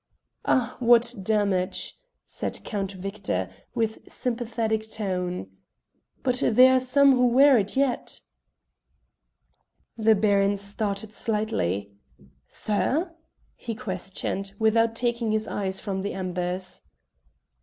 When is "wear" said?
7.27-7.59